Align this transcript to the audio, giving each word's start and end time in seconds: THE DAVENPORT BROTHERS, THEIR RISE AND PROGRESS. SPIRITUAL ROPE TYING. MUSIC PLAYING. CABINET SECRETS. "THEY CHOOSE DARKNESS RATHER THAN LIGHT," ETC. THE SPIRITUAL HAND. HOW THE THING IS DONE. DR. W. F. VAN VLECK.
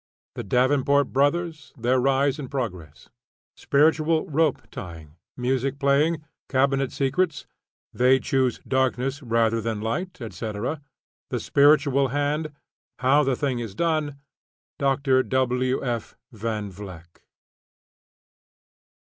THE 0.33 0.43
DAVENPORT 0.43 1.13
BROTHERS, 1.13 1.73
THEIR 1.77 1.99
RISE 1.99 2.39
AND 2.39 2.49
PROGRESS. 2.49 3.11
SPIRITUAL 3.55 4.27
ROPE 4.31 4.71
TYING. 4.71 5.13
MUSIC 5.37 5.77
PLAYING. 5.77 6.23
CABINET 6.49 6.91
SECRETS. 6.91 7.45
"THEY 7.93 8.17
CHOOSE 8.17 8.61
DARKNESS 8.67 9.21
RATHER 9.21 9.61
THAN 9.61 9.81
LIGHT," 9.81 10.19
ETC. 10.19 10.81
THE 11.29 11.39
SPIRITUAL 11.39 12.07
HAND. 12.07 12.51
HOW 12.97 13.23
THE 13.23 13.35
THING 13.35 13.59
IS 13.59 13.75
DONE. 13.75 14.15
DR. 14.79 15.21
W. 15.21 15.83
F. 15.85 16.15
VAN 16.31 16.71
VLECK. 16.71 17.21